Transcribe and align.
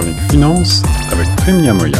chronique 0.00 0.20
finance 0.30 0.82
avec 1.12 1.26
Prime 1.36 1.76
Moya. 1.76 1.98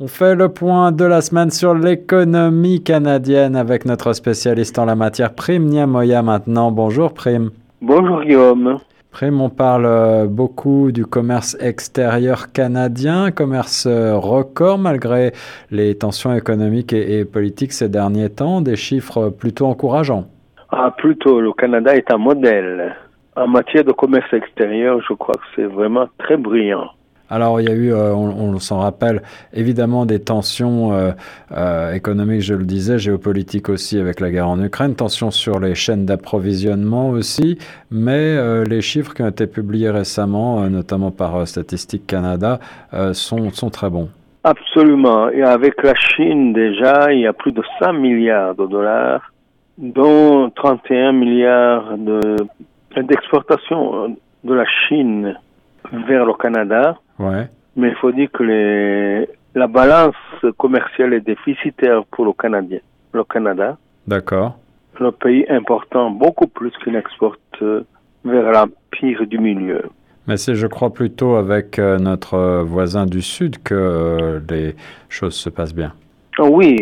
On 0.00 0.06
fait 0.06 0.34
le 0.34 0.48
point 0.48 0.90
de 0.90 1.04
la 1.04 1.20
semaine 1.20 1.50
sur 1.50 1.74
l'économie 1.74 2.82
canadienne 2.82 3.54
avec 3.54 3.84
notre 3.84 4.14
spécialiste 4.14 4.78
en 4.78 4.86
la 4.86 4.94
matière, 4.94 5.34
Prime 5.34 5.66
Niamoya 5.66 6.22
maintenant. 6.22 6.72
Bonjour 6.72 7.12
Prime. 7.12 7.50
Bonjour 7.82 8.22
Guillaume. 8.22 8.78
Prime, 9.10 9.42
on 9.42 9.50
parle 9.50 9.84
euh, 9.84 10.26
beaucoup 10.26 10.90
du 10.92 11.04
commerce 11.04 11.58
extérieur 11.60 12.50
canadien, 12.52 13.30
commerce 13.32 13.84
euh, 13.86 14.16
record 14.16 14.78
malgré 14.78 15.32
les 15.70 15.94
tensions 15.94 16.34
économiques 16.34 16.94
et, 16.94 17.26
politiques 17.26 17.74
ces 17.74 17.90
derniers 17.90 18.30
temps, 18.30 18.62
des 18.62 18.76
chiffres 18.76 19.28
plutôt 19.28 19.66
encourageants. 19.66 20.24
Ah, 20.70 20.94
plutôt, 20.96 21.42
le 21.42 21.52
Canada 21.52 21.94
est 21.94 22.10
un 22.10 22.16
modèle. 22.16 22.94
En 23.34 23.48
matière 23.48 23.84
de 23.84 23.92
commerce 23.92 24.32
extérieur, 24.32 25.00
je 25.08 25.14
crois 25.14 25.34
que 25.34 25.46
c'est 25.56 25.64
vraiment 25.64 26.06
très 26.18 26.36
brillant. 26.36 26.90
Alors, 27.32 27.62
il 27.62 27.68
y 27.68 27.72
a 27.72 27.74
eu, 27.74 27.94
euh, 27.94 28.14
on, 28.14 28.58
s'en 28.58 28.80
rappelle, 28.80 29.22
évidemment 29.54 30.04
des 30.04 30.20
tensions 30.20 30.92
euh, 30.92 31.12
euh, 31.50 31.94
économiques, 31.94 32.42
je 32.42 32.52
le 32.52 32.64
disais, 32.64 32.98
géopolitiques 32.98 33.70
aussi 33.70 33.98
avec 33.98 34.20
la 34.20 34.30
guerre 34.30 34.48
en 34.48 34.62
Ukraine, 34.62 34.94
tensions 34.94 35.30
sur 35.30 35.58
les 35.58 35.74
chaînes 35.74 36.04
d'approvisionnement 36.04 37.08
aussi, 37.08 37.56
mais 37.90 38.64
les 38.66 38.82
chiffres 38.82 39.14
qui 39.14 39.22
ont 39.22 39.28
été 39.28 39.46
publiés 39.46 39.88
récemment, 39.88 40.68
notamment 40.68 41.10
par 41.10 41.48
Statistique 41.48 42.06
Canada, 42.06 42.60
sont, 43.14 43.50
sont 43.50 43.70
très 43.70 43.88
bons. 43.88 44.10
Absolument. 44.44 45.30
Et 45.30 45.42
avec 45.42 45.82
la 45.82 45.94
Chine, 45.94 46.52
déjà, 46.52 47.10
il 47.14 47.20
y 47.20 47.26
a 47.26 47.32
plus 47.32 47.52
de 47.52 47.62
100 47.80 47.94
milliards 47.94 48.54
de 48.56 48.66
dollars, 48.66 49.32
dont 49.78 50.50
31 50.50 51.12
milliards 51.12 51.96
d'exportation 52.96 54.16
de 54.44 54.54
la 54.54 54.64
Chine 54.88 55.36
vers 55.92 56.26
le 56.26 56.34
Canada. 56.34 56.98
Ouais. 57.18 57.48
Mais 57.76 57.88
il 57.88 57.94
faut 57.96 58.12
dire 58.12 58.30
que 58.32 58.42
les, 58.42 59.28
la 59.54 59.66
balance 59.66 60.14
commerciale 60.58 61.14
est 61.14 61.20
déficitaire 61.20 62.04
pour 62.10 62.24
le 62.24 62.32
Canadien, 62.32 62.80
le 63.12 63.24
Canada. 63.24 63.76
D'accord. 64.06 64.58
Le 65.00 65.10
pays 65.10 65.46
important 65.48 66.10
beaucoup 66.10 66.46
plus 66.46 66.72
qu'il 66.82 66.96
exporte 66.96 67.40
euh, 67.62 67.82
vers 68.24 68.50
l'empire 68.52 69.26
du 69.26 69.38
milieu. 69.38 69.82
Mais 70.26 70.36
c'est, 70.36 70.54
je 70.54 70.66
crois, 70.66 70.92
plutôt 70.92 71.34
avec 71.34 71.78
euh, 71.78 71.98
notre 71.98 72.62
voisin 72.62 73.06
du 73.06 73.22
Sud 73.22 73.62
que 73.62 73.74
euh, 73.74 74.40
les 74.48 74.74
choses 75.08 75.34
se 75.34 75.50
passent 75.50 75.74
bien. 75.74 75.92
Oui, 76.38 76.76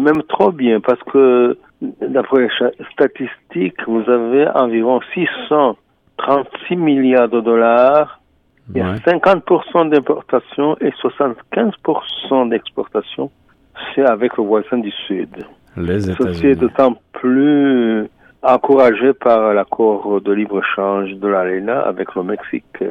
même 0.00 0.22
trop 0.28 0.50
bien, 0.50 0.80
parce 0.80 1.00
que 1.04 1.56
d'après 2.00 2.42
les 2.42 2.84
statistiques, 2.92 3.80
vous 3.86 4.08
avez 4.08 4.48
environ 4.48 5.00
636 5.14 6.76
milliards 6.76 7.28
de 7.28 7.40
dollars 7.40 8.20
il 8.74 8.78
y 8.78 8.80
a 8.80 8.94
50% 8.96 9.90
d'importation 9.90 10.76
et 10.80 10.90
75% 10.90 12.48
d'exportation. 12.48 13.30
C'est 13.94 14.04
avec 14.04 14.36
le 14.36 14.44
voisin 14.44 14.78
du 14.78 14.90
Sud. 15.06 15.28
Les. 15.76 16.00
Ceci 16.00 16.46
est 16.46 16.56
d'autant 16.56 16.96
plus 17.12 18.08
encouragé 18.42 19.12
par 19.12 19.54
l'accord 19.54 20.20
de 20.20 20.32
libre-échange 20.32 21.12
de 21.14 21.28
l'ALENA 21.28 21.80
avec 21.80 22.14
le 22.14 22.22
Mexique. 22.22 22.84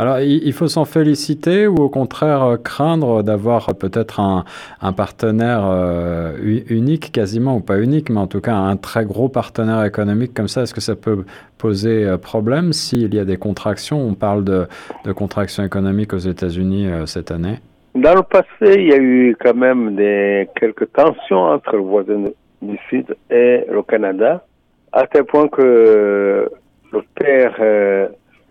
Alors, 0.00 0.20
il 0.20 0.52
faut 0.52 0.68
s'en 0.68 0.84
féliciter 0.84 1.66
ou 1.66 1.74
au 1.74 1.88
contraire 1.88 2.44
euh, 2.44 2.56
craindre 2.56 3.24
d'avoir 3.24 3.74
peut-être 3.74 4.20
un, 4.20 4.92
partenaire 4.92 5.62
euh, 5.68 6.36
unique, 6.70 7.10
quasiment, 7.10 7.56
ou 7.56 7.60
pas 7.60 7.80
unique, 7.80 8.08
mais 8.08 8.20
en 8.20 8.28
tout 8.28 8.40
cas 8.40 8.54
un 8.54 8.76
très 8.76 9.04
gros 9.04 9.28
partenaire 9.28 9.84
économique 9.84 10.32
comme 10.34 10.46
ça? 10.46 10.62
Est-ce 10.62 10.72
que 10.72 10.80
ça 10.80 10.94
peut 10.94 11.24
poser 11.58 12.04
euh, 12.04 12.16
problème 12.16 12.72
s'il 12.72 13.12
y 13.12 13.18
a 13.18 13.24
des 13.24 13.38
contractions? 13.38 14.00
On 14.00 14.14
parle 14.14 14.44
de, 14.44 14.68
de 15.04 15.10
contractions 15.10 15.64
économiques 15.64 16.12
aux 16.12 16.18
États-Unis 16.18 16.86
cette 17.06 17.32
année. 17.32 17.58
Dans 17.96 18.14
le 18.14 18.22
passé, 18.22 18.76
il 18.80 18.86
y 18.90 18.92
a 18.92 18.98
eu 18.98 19.36
quand 19.40 19.56
même 19.56 19.96
des, 19.96 20.48
quelques 20.54 20.92
tensions 20.92 21.42
entre 21.42 21.72
le 21.74 21.82
voisin 21.82 22.22
du 22.62 22.78
Sud 22.88 23.16
et 23.32 23.64
le 23.68 23.82
Canada, 23.82 24.44
à 24.92 25.08
tel 25.08 25.24
point 25.24 25.48
que 25.48 26.48
le 26.92 27.02
père 27.16 27.56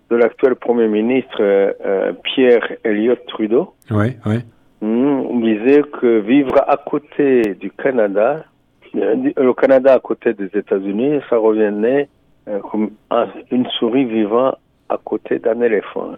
de 0.10 0.16
l'actuel 0.16 0.56
Premier 0.56 0.88
ministre 0.88 1.38
euh, 1.42 1.72
euh, 1.86 2.14
Pierre 2.24 2.74
Elliott 2.84 3.20
Trudeau. 3.28 3.74
Oui, 3.92 4.16
oui. 4.26 4.38
Hmm, 4.82 5.42
disait 5.42 5.82
que 6.00 6.20
vivre 6.20 6.56
à 6.68 6.78
côté 6.78 7.56
du 7.56 7.72
Canada, 7.72 8.46
euh, 8.96 9.16
le 9.36 9.54
Canada 9.54 9.94
à 9.94 10.00
côté 10.00 10.34
des 10.34 10.50
États-Unis, 10.58 11.20
ça 11.30 11.38
revenait 11.38 12.10
comme 12.72 12.92
une 13.52 13.66
souris 13.78 14.06
vivant 14.06 14.56
à 14.90 14.98
côté 15.04 15.40
d'un 15.40 15.62
éléphant. 15.62 16.16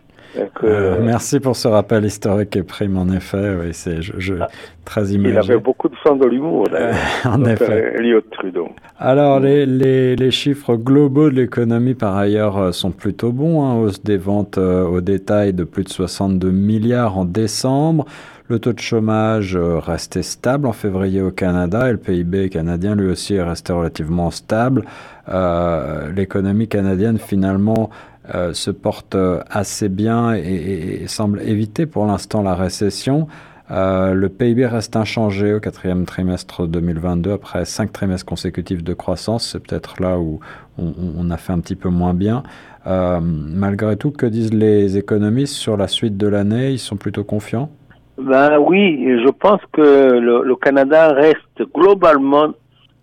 Euh, 0.63 0.99
merci 1.01 1.39
pour 1.39 1.55
ce 1.55 1.67
rappel 1.67 2.05
historique 2.05 2.55
et 2.55 2.63
prime, 2.63 2.97
en 2.97 3.09
effet. 3.09 3.55
Oui, 3.59 3.69
c'est 3.73 4.01
je, 4.01 4.35
ah, 4.39 4.47
très 4.85 5.07
imagé. 5.07 5.33
Il 5.33 5.37
avait 5.37 5.59
beaucoup 5.59 5.89
de 5.89 5.95
sens 6.05 6.19
de 6.19 6.27
l'humour, 6.27 6.67
en 7.25 7.45
effet. 7.45 7.95
Elliot 7.97 8.21
Trudeau. 8.31 8.69
Alors, 8.99 9.39
les, 9.39 9.65
les, 9.65 10.15
les, 10.15 10.31
chiffres 10.31 10.75
globaux 10.75 11.31
de 11.31 11.35
l'économie, 11.35 11.95
par 11.95 12.15
ailleurs, 12.15 12.57
euh, 12.57 12.71
sont 12.71 12.91
plutôt 12.91 13.31
bons. 13.31 13.63
Hein. 13.63 13.79
Hausse 13.79 14.03
des 14.03 14.17
ventes 14.17 14.59
euh, 14.59 14.85
au 14.85 15.01
détail 15.01 15.53
de 15.53 15.63
plus 15.63 15.83
de 15.83 15.89
62 15.89 16.51
milliards 16.51 17.17
en 17.17 17.25
décembre. 17.25 18.05
Le 18.49 18.57
taux 18.57 18.73
de 18.73 18.79
chômage 18.79 19.55
restait 19.55 20.23
stable 20.23 20.65
en 20.65 20.73
février 20.73 21.21
au 21.21 21.29
Canada 21.29 21.87
et 21.87 21.91
le 21.91 21.99
PIB 21.99 22.49
canadien, 22.49 22.95
lui 22.95 23.07
aussi, 23.07 23.35
est 23.35 23.43
resté 23.43 23.73
relativement 23.73 24.31
stable. 24.31 24.85
Euh, 25.31 26.11
L'économie 26.11 26.67
canadienne, 26.67 27.19
finalement, 27.19 27.91
euh, 28.35 28.53
se 28.53 28.69
porte 28.69 29.15
euh, 29.15 29.41
assez 29.49 29.89
bien 29.89 30.33
et, 30.33 31.07
semble 31.07 31.41
éviter 31.41 31.85
pour 31.85 32.05
l'instant 32.05 32.43
la 32.43 32.53
récession. 32.53 33.27
Euh, 33.71 34.13
le 34.13 34.29
PIB 34.29 34.65
reste 34.65 34.95
inchangé 34.95 35.53
au 35.53 35.59
quatrième 35.59 36.05
trimestre 36.05 36.67
2022 36.67 37.31
après 37.31 37.65
cinq 37.65 37.91
trimestres 37.91 38.25
consécutifs 38.25 38.83
de 38.83 38.93
croissance. 38.93 39.51
C'est 39.51 39.59
peut-être 39.59 40.01
là 40.01 40.19
où 40.19 40.39
on, 40.77 41.29
a 41.29 41.37
fait 41.37 41.53
un 41.53 41.59
petit 41.59 41.75
peu 41.75 41.89
moins 41.89 42.13
bien. 42.13 42.43
malgré 42.85 43.97
tout, 43.97 44.11
que 44.11 44.25
disent 44.25 44.53
les 44.53 44.97
économistes 44.97 45.55
sur 45.55 45.75
la 45.77 45.87
suite 45.87 46.17
de 46.17 46.27
l'année? 46.27 46.71
Ils 46.71 46.79
sont 46.79 46.95
plutôt 46.95 47.23
confiants? 47.23 47.69
Ben 48.17 48.57
oui, 48.59 48.97
je 49.23 49.29
pense 49.31 49.61
que 49.73 49.81
le, 49.81 50.55
Canada 50.55 51.13
reste 51.13 51.63
globalement 51.73 52.53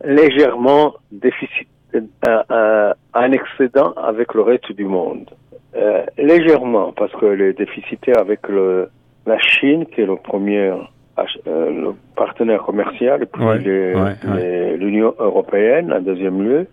légèrement 0.04 0.94
déficit, 1.12 1.68
un, 2.26 2.92
un, 3.14 3.32
excédent 3.32 3.92
avec 3.96 4.34
le 4.34 4.42
reste 4.42 4.72
du 4.72 4.84
monde. 4.84 5.30
Euh, 5.76 6.04
légèrement, 6.16 6.92
parce 6.92 7.12
que 7.12 7.26
le 7.26 7.52
déficitaire 7.52 8.18
avec 8.18 8.48
le, 8.48 8.88
la 9.26 9.38
Chine, 9.38 9.86
qui 9.86 10.00
est 10.00 10.06
le 10.06 10.16
premier 10.16 10.72
euh, 11.18 11.70
le 11.70 11.94
partenaire 12.14 12.62
commercial, 12.62 13.22
et 13.22 13.26
puis 13.26 13.42
l'Union 14.78 15.14
européenne 15.18 15.92
en 15.92 16.00
deuxième 16.00 16.42
lieu, 16.42 16.66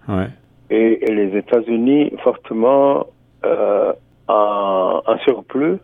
et, 0.70 1.14
les 1.14 1.38
États-Unis 1.38 2.14
fortement 2.24 3.08
euh, 3.46 3.94
en, 4.28 5.02
en, 5.06 5.18
surplus, 5.20 5.78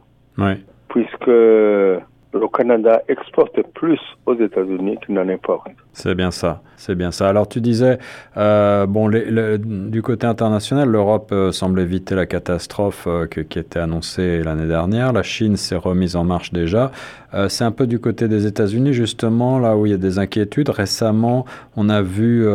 puisque 0.90 1.30
le 2.34 2.48
Canada 2.48 3.02
exporte 3.08 3.62
plus 3.74 4.00
aux 4.26 4.36
États-Unis 4.36 4.98
qu'il 5.06 5.16
n'en 5.16 5.28
importe. 5.28 5.68
C'est 5.94 6.16
bien 6.16 6.32
ça, 6.32 6.62
c'est 6.78 6.96
bien 6.96 7.12
ça. 7.12 7.28
Alors 7.28 7.48
tu 7.48 7.60
disais, 7.60 7.98
euh, 8.38 8.86
bon, 8.86 9.10
du 9.10 10.02
côté 10.02 10.28
international, 10.28 10.88
l'Europe 10.88 11.30
euh, 11.32 11.52
semble 11.52 11.80
éviter 11.80 12.16
la 12.16 12.26
catastrophe 12.26 13.06
euh, 13.08 13.26
qui 13.26 13.60
était 13.60 13.80
annoncée 13.80 14.44
l'année 14.44 14.68
dernière. 14.68 15.12
La 15.12 15.24
Chine 15.24 15.58
s'est 15.58 15.76
remise 15.76 16.16
en 16.16 16.24
marche 16.24 16.54
déjà. 16.54 16.92
Euh, 17.34 17.50
c'est 17.50 17.64
un 17.64 17.72
peu 17.72 17.88
du 17.88 18.00
côté 18.00 18.28
des 18.28 18.46
États-Unis 18.46 18.94
justement, 18.94 19.60
là 19.60 19.76
où 19.76 19.88
il 19.88 19.92
y 19.92 19.96
a 19.96 19.98
des 19.98 20.20
inquiétudes. 20.20 20.70
Récemment, 20.70 21.46
on 21.76 21.90
a 21.90 22.02
vu 22.02 22.46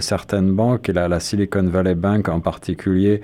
certaines 0.00 0.52
banques, 0.52 0.88
et 0.88 0.92
la, 0.92 1.20
Silicon 1.20 1.64
Valley 1.64 1.94
Bank 1.94 2.28
en 2.28 2.40
particulier, 2.40 3.20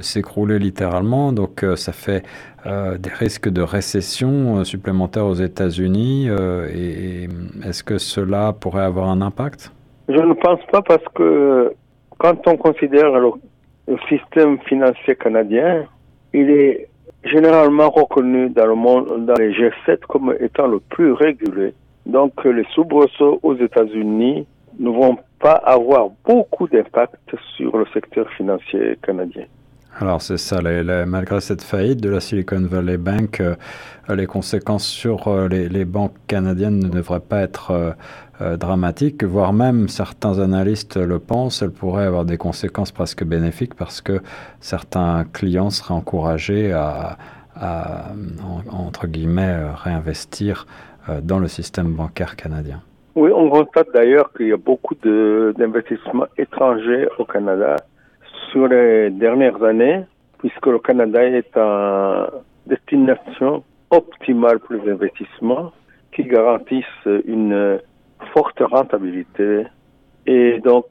s'écrouler 0.00 0.58
littéralement. 0.58 1.32
Donc 1.32 1.64
ça 1.76 1.92
fait 1.92 2.22
des 2.64 3.10
risques 3.10 3.48
de 3.48 3.62
récession 3.62 4.64
supplémentaires 4.66 5.26
aux 5.26 5.34
États-Unis. 5.34 6.28
et 6.28 7.28
est-ce 7.64 7.82
que 7.82 7.98
cela 7.98 8.52
pourrait 8.52 8.84
avoir 8.84 9.08
un 9.08 9.22
impact? 9.22 9.72
Je 10.08 10.20
ne 10.20 10.34
pense 10.34 10.60
pas 10.70 10.82
parce 10.82 11.04
que 11.14 11.72
quand 12.18 12.46
on 12.46 12.56
considère 12.56 13.10
le, 13.10 13.30
système 14.08 14.58
financier 14.60 15.14
canadien, 15.14 15.84
il 16.32 16.50
est 16.50 16.88
généralement 17.24 17.88
reconnu 17.90 18.50
dans 18.50 18.66
le 18.66 18.74
monde, 18.74 19.26
dans 19.26 19.34
les 19.34 19.52
G7 19.52 20.00
comme 20.08 20.34
étant 20.40 20.66
le 20.66 20.80
plus 20.80 21.12
régulé. 21.12 21.72
Donc 22.04 22.44
les 22.44 22.64
soubresauts 22.74 23.38
aux 23.42 23.54
États-Unis 23.56 24.46
ne 24.78 24.90
vont 24.90 25.18
pas 25.40 25.54
avoir 25.64 26.08
beaucoup 26.24 26.68
d'impact 26.68 27.34
sur 27.56 27.76
le 27.76 27.86
secteur 27.92 28.28
financier 28.30 28.98
canadien. 29.02 29.44
Alors 29.98 30.20
c'est 30.20 30.36
ça, 30.36 30.60
malgré 31.06 31.40
cette 31.40 31.62
faillite 31.62 32.02
de 32.02 32.10
la 32.10 32.20
Silicon 32.20 32.60
Valley 32.60 32.98
Bank, 32.98 33.40
euh, 33.40 33.54
les 34.14 34.26
conséquences 34.26 34.86
sur 34.86 35.28
euh, 35.28 35.48
les, 35.48 35.84
banques 35.86 36.16
canadiennes 36.26 36.78
ne 36.80 36.88
devraient 36.88 37.20
pas 37.20 37.40
être 37.40 37.96
dramatique, 38.58 39.24
voire 39.24 39.54
même 39.54 39.88
certains 39.88 40.38
analystes 40.38 40.98
le 40.98 41.18
pensent, 41.18 41.62
elle 41.62 41.70
pourrait 41.70 42.04
avoir 42.04 42.26
des 42.26 42.36
conséquences 42.36 42.92
presque 42.92 43.24
bénéfiques 43.24 43.74
parce 43.74 44.02
que 44.02 44.20
certains 44.60 45.24
clients 45.32 45.70
seraient 45.70 45.94
encouragés 45.94 46.70
à, 46.74 47.16
entre 48.70 49.06
guillemets, 49.06 49.56
réinvestir 49.82 50.66
dans 51.22 51.38
le 51.38 51.48
système 51.48 51.94
bancaire 51.94 52.36
canadien. 52.36 52.82
Oui, 53.14 53.30
on 53.34 53.48
constate 53.48 53.88
d'ailleurs 53.94 54.30
qu'il 54.34 54.48
y 54.48 54.52
a 54.52 54.58
beaucoup 54.58 54.94
d'investissements 54.94 56.26
étrangers 56.36 57.08
au 57.18 57.24
Canada 57.24 57.76
sur 58.56 58.68
les 58.68 59.10
dernières 59.10 59.62
années, 59.62 60.00
puisque 60.38 60.64
le 60.64 60.78
Canada 60.78 61.22
est 61.22 61.54
une 61.54 62.26
destination 62.66 63.62
optimale 63.90 64.60
pour 64.60 64.76
les 64.76 64.92
investissements 64.92 65.72
qui 66.10 66.24
garantissent 66.24 67.06
une 67.26 67.78
forte 68.32 68.58
rentabilité. 68.60 69.64
Et 70.26 70.58
donc, 70.60 70.86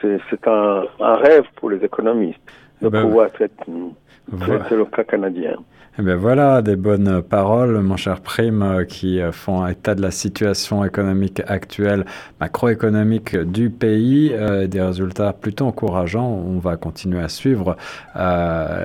c'est 0.00 0.46
un, 0.46 0.84
rêve 1.00 1.44
pour 1.56 1.68
les 1.68 1.84
économistes 1.84 2.40
de 2.82 2.88
ben 2.88 3.02
pouvoir 3.02 3.30
traiter 3.32 4.76
le 4.76 4.84
cas 4.86 5.04
canadien. 5.04 5.56
Eh 5.96 6.02
bien 6.02 6.16
voilà, 6.16 6.60
des 6.60 6.74
bonnes 6.74 7.22
paroles, 7.22 7.80
mon 7.80 7.96
cher 7.96 8.20
Prime, 8.20 8.62
euh, 8.62 8.84
qui 8.84 9.20
euh, 9.20 9.30
font 9.30 9.64
état 9.64 9.94
de 9.94 10.02
la 10.02 10.10
situation 10.10 10.84
économique 10.84 11.40
actuelle, 11.46 12.04
macroéconomique 12.40 13.36
du 13.36 13.70
pays, 13.70 14.32
euh, 14.32 14.66
des 14.66 14.82
résultats 14.82 15.32
plutôt 15.32 15.66
encourageants. 15.66 16.26
On 16.26 16.58
va 16.58 16.76
continuer 16.76 17.20
à 17.20 17.28
suivre 17.28 17.76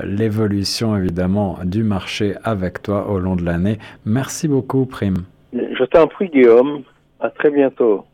l'évolution 0.04 0.96
évidemment 0.96 1.58
du 1.64 1.84
marché 1.84 2.36
avec 2.44 2.84
toi 2.84 3.10
au 3.10 3.18
long 3.18 3.36
de 3.36 3.44
l'année. 3.44 3.80
Merci 4.06 4.48
beaucoup, 4.48 4.86
Prime. 4.86 5.24
Je 5.52 5.84
t'en 5.86 6.08
prie, 6.08 6.30
Guillaume. 6.30 6.84
À 7.20 7.32
très 7.32 7.50
bientôt. 7.50 8.06